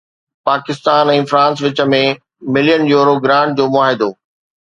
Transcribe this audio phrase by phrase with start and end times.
[0.47, 2.01] Pakistan ۽ France وچ ۾
[2.57, 4.09] million euro grant جو معاهدو